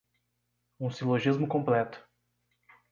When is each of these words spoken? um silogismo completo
um 0.79 0.89
silogismo 0.89 1.47
completo 1.47 2.03